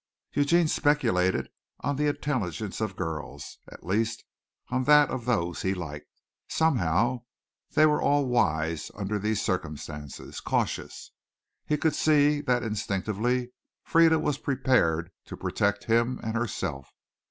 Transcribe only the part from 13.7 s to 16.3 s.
Frieda was prepared to protect him